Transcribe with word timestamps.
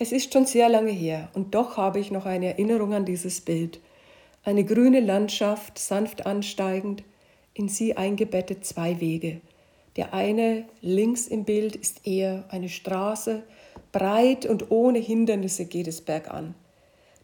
Es 0.00 0.12
ist 0.12 0.32
schon 0.32 0.46
sehr 0.46 0.68
lange 0.68 0.92
her 0.92 1.28
und 1.34 1.56
doch 1.56 1.76
habe 1.76 1.98
ich 1.98 2.12
noch 2.12 2.24
eine 2.24 2.46
Erinnerung 2.46 2.94
an 2.94 3.04
dieses 3.04 3.40
Bild. 3.40 3.80
Eine 4.44 4.64
grüne 4.64 5.00
Landschaft, 5.00 5.76
sanft 5.76 6.24
ansteigend, 6.24 7.02
in 7.52 7.68
sie 7.68 7.96
eingebettet 7.96 8.64
zwei 8.64 9.00
Wege. 9.00 9.40
Der 9.96 10.14
eine 10.14 10.66
links 10.82 11.26
im 11.26 11.44
Bild 11.44 11.74
ist 11.74 12.06
eher 12.06 12.44
eine 12.50 12.68
Straße, 12.68 13.42
breit 13.90 14.46
und 14.46 14.70
ohne 14.70 15.00
Hindernisse 15.00 15.64
geht 15.64 15.88
es 15.88 16.00
bergan. 16.00 16.54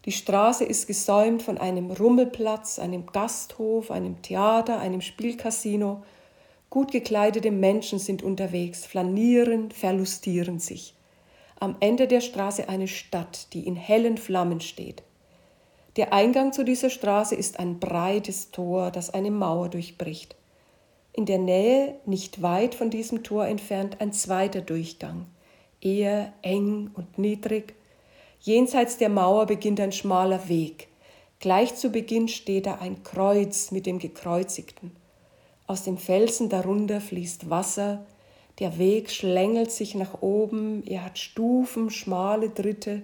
Die 0.03 0.11
Straße 0.11 0.65
ist 0.65 0.85
gesäumt 0.85 1.43
von 1.43 1.57
einem 1.57 1.91
Rummelplatz, 1.91 2.77
einem 2.77 3.05
Gasthof, 3.05 3.89
einem 3.89 4.21
Theater, 4.21 4.79
einem 4.79 4.99
Spielcasino. 4.99 6.03
Gut 6.69 6.91
gekleidete 6.91 7.51
Menschen 7.51 7.99
sind 7.99 8.21
unterwegs, 8.21 8.85
flanieren, 8.85 9.71
verlustieren 9.71 10.59
sich. 10.59 10.93
Am 11.59 11.77
Ende 11.79 12.07
der 12.07 12.21
Straße 12.21 12.67
eine 12.67 12.87
Stadt, 12.87 13.53
die 13.53 13.65
in 13.65 13.75
hellen 13.75 14.17
Flammen 14.17 14.61
steht. 14.61 15.03
Der 15.95 16.11
Eingang 16.11 16.51
zu 16.51 16.65
dieser 16.65 16.89
Straße 16.89 17.35
ist 17.35 17.59
ein 17.59 17.79
breites 17.79 18.51
Tor, 18.51 18.91
das 18.91 19.09
eine 19.09 19.31
Mauer 19.31 19.69
durchbricht. 19.69 20.35
In 21.13 21.25
der 21.25 21.37
Nähe, 21.37 21.95
nicht 22.05 22.41
weit 22.41 22.75
von 22.75 22.89
diesem 22.89 23.23
Tor 23.23 23.47
entfernt, 23.47 24.01
ein 24.01 24.11
zweiter 24.11 24.59
Durchgang, 24.59 25.27
eher 25.79 26.33
eng 26.41 26.91
und 26.93 27.17
niedrig. 27.17 27.73
Jenseits 28.41 28.97
der 28.97 29.07
Mauer 29.07 29.45
beginnt 29.45 29.79
ein 29.79 29.93
schmaler 29.93 30.49
Weg. 30.49 30.89
Gleich 31.39 31.75
zu 31.75 31.89
Beginn 31.89 32.27
steht 32.27 32.65
da 32.65 32.75
ein 32.75 33.03
Kreuz 33.03 33.71
mit 33.71 33.85
dem 33.85 33.99
Gekreuzigten. 33.99 34.91
Aus 35.67 35.83
dem 35.83 35.97
Felsen 35.97 36.49
darunter 36.49 36.99
fließt 36.99 37.49
Wasser, 37.49 38.05
der 38.59 38.77
Weg 38.77 39.11
schlängelt 39.11 39.71
sich 39.71 39.95
nach 39.95 40.21
oben, 40.21 40.83
er 40.87 41.03
hat 41.03 41.19
Stufen, 41.19 41.89
schmale 41.89 42.49
Dritte. 42.49 43.01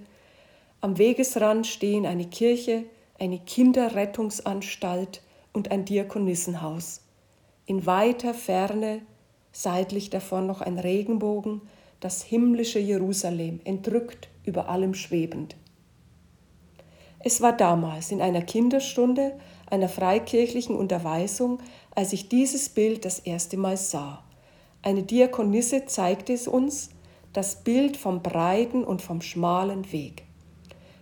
Am 0.80 0.98
Wegesrand 0.98 1.68
stehen 1.68 2.06
eine 2.06 2.26
Kirche, 2.26 2.84
eine 3.20 3.38
Kinderrettungsanstalt 3.38 5.22
und 5.52 5.70
ein 5.70 5.84
Diakonissenhaus. 5.84 7.02
In 7.66 7.86
weiter 7.86 8.34
Ferne, 8.34 9.02
seitlich 9.52 10.10
davon 10.10 10.48
noch 10.48 10.62
ein 10.62 10.80
Regenbogen, 10.80 11.62
das 12.00 12.24
himmlische 12.24 12.80
Jerusalem, 12.80 13.60
entrückt 13.66 14.30
über 14.46 14.70
allem 14.70 14.94
schwebend. 14.94 15.56
Es 17.20 17.42
war 17.42 17.56
damals 17.56 18.12
in 18.12 18.22
einer 18.22 18.42
Kinderstunde 18.42 19.34
einer 19.70 19.90
freikirchlichen 19.90 20.76
Unterweisung, 20.76 21.60
als 21.94 22.14
ich 22.14 22.30
dieses 22.30 22.70
Bild 22.70 23.06
das 23.06 23.20
erste 23.20 23.58
Mal 23.58 23.78
sah. 23.78 24.24
Eine 24.84 25.04
Diakonisse 25.04 25.86
zeigte 25.86 26.34
es 26.34 26.48
uns, 26.48 26.90
das 27.34 27.64
Bild 27.64 27.98
vom 27.98 28.24
breiten 28.24 28.84
und 28.84 29.02
vom 29.02 29.22
schmalen 29.22 29.92
Weg. 29.92 30.24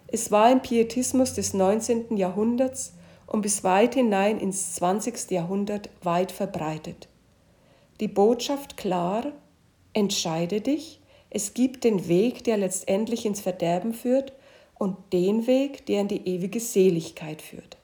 Es 0.08 0.32
war 0.32 0.52
im 0.52 0.62
Pietismus 0.62 1.34
des 1.34 1.54
19. 1.54 2.18
Jahrhunderts 2.18 2.94
und 3.26 3.42
bis 3.42 3.64
weit 3.64 3.96
hinein 3.96 4.40
ins 4.40 4.76
20. 4.76 5.32
Jahrhundert 5.32 5.90
weit 6.04 6.32
verbreitet. 6.32 7.08
Die 8.00 8.08
Botschaft 8.08 8.76
klar, 8.76 9.32
entscheide 9.94 10.62
dich, 10.62 11.00
es 11.30 11.54
gibt 11.54 11.84
den 11.84 12.08
Weg, 12.08 12.44
der 12.44 12.58
letztendlich 12.58 13.26
ins 13.26 13.40
Verderben 13.40 13.94
führt 13.94 14.34
und 14.78 14.98
den 15.14 15.48
Weg, 15.48 15.86
der 15.86 16.02
in 16.02 16.08
die 16.08 16.28
ewige 16.28 16.60
Seligkeit 16.60 17.42
führt 17.42 17.80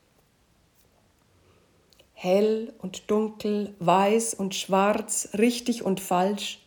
hell 2.26 2.74
und 2.80 3.12
dunkel, 3.12 3.76
weiß 3.80 4.34
und 4.34 4.56
schwarz, 4.56 5.30
richtig 5.38 5.84
und 5.84 6.00
falsch. 6.00 6.60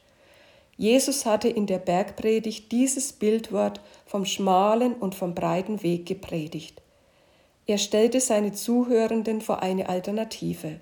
Jesus 0.77 1.27
hatte 1.27 1.49
in 1.49 1.67
der 1.67 1.79
Bergpredigt 1.79 2.71
dieses 2.71 3.13
Bildwort 3.13 3.81
vom 4.07 4.25
schmalen 4.25 4.95
und 4.95 5.17
vom 5.17 5.35
breiten 5.35 5.83
Weg 5.83 6.07
gepredigt. 6.07 6.81
Er 7.67 7.79
stellte 7.79 8.21
seine 8.21 8.53
Zuhörenden 8.53 9.41
vor 9.41 9.61
eine 9.61 9.89
Alternative. 9.89 10.81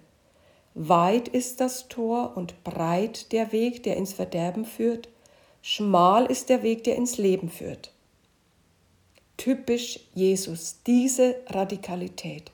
Weit 0.75 1.29
ist 1.29 1.61
das 1.61 1.89
Tor 1.89 2.37
und 2.37 2.63
breit 2.63 3.33
der 3.33 3.53
Weg, 3.53 3.83
der 3.83 3.97
ins 3.97 4.13
Verderben 4.13 4.67
führt, 4.67 5.09
schmal 5.63 6.27
ist 6.27 6.51
der 6.51 6.63
Weg, 6.63 6.85
der 6.85 6.97
ins 6.97 7.17
Leben 7.17 7.49
führt. 7.49 7.93
Typisch 9.39 10.01
Jesus, 10.13 10.83
diese 10.87 11.37
Radikalität. 11.47 12.53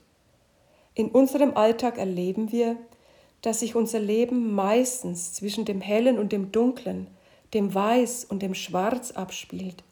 In 0.95 1.11
unserem 1.11 1.57
Alltag 1.57 1.99
erleben 1.99 2.53
wir, 2.53 2.77
dass 3.41 3.61
sich 3.61 3.75
unser 3.75 3.99
Leben 3.99 4.55
meistens 4.55 5.33
zwischen 5.33 5.65
dem 5.65 5.81
Hellen 5.81 6.19
und 6.19 6.33
dem 6.33 6.53
Dunklen, 6.53 7.09
dem 7.55 7.75
Weiß 7.75 8.25
und 8.25 8.43
dem 8.43 8.55
Schwarz 8.55 9.11
abspielt. 9.13 9.83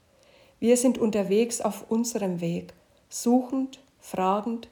Wir 0.60 0.76
sind 0.76 0.98
unterwegs 0.98 1.60
auf 1.60 1.90
unserem 1.90 2.40
Weg, 2.40 2.74
suchend, 3.08 3.80
fragend, 3.98 4.68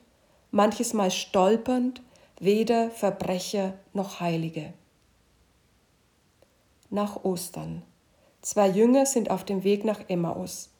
manches 0.50 0.92
Mal 0.92 1.10
stolpernd, 1.10 2.02
weder 2.40 2.90
Verbrecher 2.90 3.74
noch 3.94 4.20
Heilige. 4.20 4.72
Nach 6.90 7.24
Ostern. 7.24 7.82
Zwei 8.42 8.68
Jünger 8.68 9.06
sind 9.06 9.30
auf 9.30 9.44
dem 9.44 9.64
Weg 9.64 9.84
nach 9.84 10.00
Emmaus. 10.08 10.70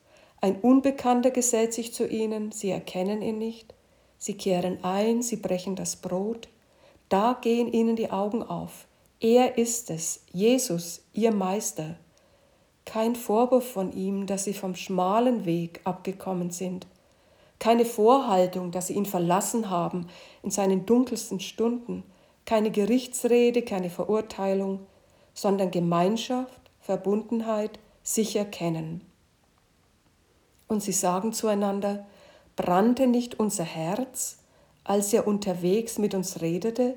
Ein 0.41 0.57
Unbekannter 0.61 1.31
gesellt 1.31 1.75
sich 1.75 1.93
zu 1.93 2.07
ihnen, 2.07 2.53
sie 2.53 2.71
erkennen 2.71 3.23
ihn 3.23 3.39
nicht. 3.39 3.75
Sie 4.19 4.34
kehren 4.34 4.83
ein, 4.83 5.23
sie 5.23 5.37
brechen 5.37 5.77
das 5.77 5.97
Brot. 5.97 6.49
Da 7.09 7.39
gehen 7.41 7.73
ihnen 7.73 7.97
die 7.97 8.11
Augen 8.11 8.43
auf. 8.43 8.87
Er 9.21 9.56
ist 9.59 9.91
es, 9.91 10.23
Jesus, 10.33 11.03
ihr 11.12 11.33
Meister. 11.33 11.97
Kein 12.84 13.17
Vorwurf 13.17 13.73
von 13.73 13.93
ihm, 13.93 14.27
dass 14.27 14.45
sie 14.45 14.55
vom 14.55 14.75
schmalen 14.75 15.45
Weg 15.45 15.81
abgekommen 15.84 16.51
sind. 16.51 16.87
Keine 17.59 17.84
Vorhaltung, 17.84 18.71
dass 18.71 18.87
sie 18.87 18.95
ihn 18.95 19.06
verlassen 19.06 19.71
haben 19.71 20.06
in 20.43 20.50
seinen 20.50 20.87
dunkelsten 20.87 21.41
Stunden. 21.41 22.05
Keine 22.45 22.71
Gerichtsrede, 22.71 23.62
keine 23.62 23.91
Verurteilung, 23.91 24.87
sondern 25.35 25.71
Gemeinschaft, 25.71 26.61
Verbundenheit, 26.81 27.79
sicher 28.03 28.45
kennen. 28.45 29.03
Und 30.67 30.83
sie 30.83 30.93
sagen 30.93 31.33
zueinander, 31.33 32.06
Brannte 32.59 33.07
nicht 33.07 33.39
unser 33.39 33.63
Herz, 33.63 34.39
als 34.83 35.13
er 35.13 35.29
unterwegs 35.29 35.97
mit 35.97 36.13
uns 36.13 36.41
redete, 36.41 36.97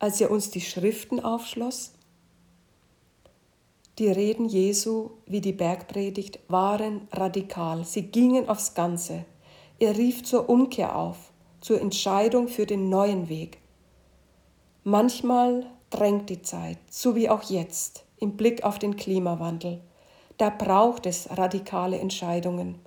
als 0.00 0.20
er 0.20 0.28
uns 0.28 0.50
die 0.50 0.60
Schriften 0.60 1.20
aufschloss? 1.20 1.92
Die 4.00 4.08
Reden 4.08 4.48
Jesu 4.48 5.10
wie 5.24 5.40
die 5.40 5.52
Bergpredigt 5.52 6.40
waren 6.48 7.06
radikal, 7.12 7.84
sie 7.84 8.08
gingen 8.08 8.48
aufs 8.48 8.74
Ganze. 8.74 9.24
Er 9.78 9.96
rief 9.96 10.24
zur 10.24 10.48
Umkehr 10.48 10.96
auf, 10.96 11.30
zur 11.60 11.80
Entscheidung 11.80 12.48
für 12.48 12.66
den 12.66 12.88
neuen 12.88 13.28
Weg. 13.28 13.58
Manchmal 14.82 15.66
drängt 15.90 16.28
die 16.28 16.42
Zeit, 16.42 16.78
so 16.90 17.14
wie 17.14 17.30
auch 17.30 17.44
jetzt, 17.44 18.04
im 18.18 18.36
Blick 18.36 18.64
auf 18.64 18.80
den 18.80 18.96
Klimawandel. 18.96 19.80
Da 20.38 20.50
braucht 20.50 21.06
es 21.06 21.28
radikale 21.38 22.00
Entscheidungen. 22.00 22.80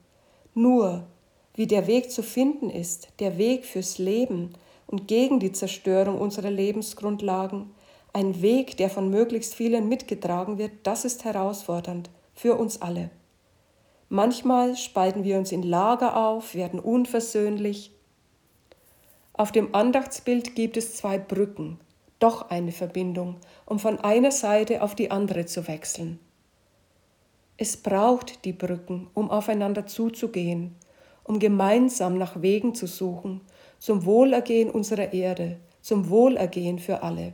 Nur 0.53 1.07
wie 1.55 1.67
der 1.67 1.87
Weg 1.87 2.11
zu 2.11 2.23
finden 2.23 2.69
ist, 2.69 3.09
der 3.19 3.37
Weg 3.37 3.65
fürs 3.65 3.97
Leben 3.97 4.53
und 4.87 5.07
gegen 5.07 5.39
die 5.39 5.51
Zerstörung 5.51 6.19
unserer 6.19 6.51
Lebensgrundlagen, 6.51 7.71
ein 8.13 8.41
Weg, 8.41 8.77
der 8.77 8.89
von 8.89 9.09
möglichst 9.09 9.55
vielen 9.55 9.87
mitgetragen 9.87 10.57
wird, 10.57 10.71
das 10.83 11.05
ist 11.05 11.23
herausfordernd 11.23 12.09
für 12.33 12.55
uns 12.55 12.81
alle. 12.81 13.09
Manchmal 14.09 14.75
spalten 14.75 15.23
wir 15.23 15.37
uns 15.37 15.53
in 15.53 15.63
Lager 15.63 16.17
auf, 16.17 16.53
werden 16.53 16.79
unversöhnlich. 16.79 17.91
Auf 19.31 19.53
dem 19.53 19.73
Andachtsbild 19.73 20.55
gibt 20.55 20.75
es 20.75 20.95
zwei 20.97 21.17
Brücken, 21.17 21.79
doch 22.19 22.49
eine 22.49 22.73
Verbindung, 22.73 23.37
um 23.65 23.79
von 23.79 23.99
einer 24.01 24.31
Seite 24.31 24.83
auf 24.83 24.95
die 24.95 25.11
andere 25.11 25.45
zu 25.45 25.67
wechseln. 25.67 26.19
Es 27.55 27.77
braucht 27.77 28.43
die 28.43 28.53
Brücken, 28.53 29.09
um 29.13 29.31
aufeinander 29.31 29.85
zuzugehen, 29.85 30.75
um 31.31 31.39
gemeinsam 31.39 32.17
nach 32.17 32.41
Wegen 32.41 32.75
zu 32.75 32.87
suchen, 32.87 33.39
zum 33.79 34.03
Wohlergehen 34.03 34.69
unserer 34.69 35.13
Erde, 35.13 35.61
zum 35.81 36.09
Wohlergehen 36.09 36.77
für 36.77 37.03
alle. 37.03 37.31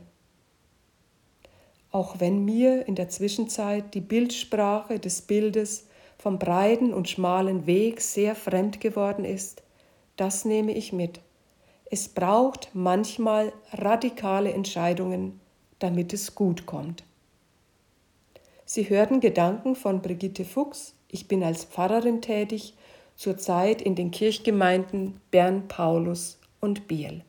Auch 1.90 2.20
wenn 2.20 2.44
mir 2.44 2.86
in 2.86 2.94
der 2.94 3.08
Zwischenzeit 3.08 3.94
die 3.94 4.00
Bildsprache 4.00 5.00
des 5.00 5.22
Bildes 5.22 5.88
vom 6.16 6.38
breiten 6.38 6.94
und 6.94 7.08
schmalen 7.08 7.66
Weg 7.66 8.00
sehr 8.00 8.36
fremd 8.36 8.80
geworden 8.80 9.24
ist, 9.24 9.64
das 10.16 10.44
nehme 10.44 10.74
ich 10.74 10.92
mit. 10.92 11.18
Es 11.90 12.08
braucht 12.08 12.70
manchmal 12.74 13.52
radikale 13.72 14.52
Entscheidungen, 14.52 15.40
damit 15.80 16.12
es 16.12 16.36
gut 16.36 16.66
kommt. 16.66 17.02
Sie 18.64 18.88
hörten 18.88 19.18
Gedanken 19.18 19.74
von 19.74 20.02
Brigitte 20.02 20.44
Fuchs. 20.44 20.94
Ich 21.08 21.26
bin 21.26 21.42
als 21.42 21.64
Pfarrerin 21.64 22.22
tätig 22.22 22.74
zurzeit 23.18 23.82
in 23.82 23.96
den 23.96 24.12
Kirchgemeinden 24.12 25.20
Bern, 25.30 25.68
Paulus 25.68 26.38
und 26.60 26.86
Biel. 26.86 27.24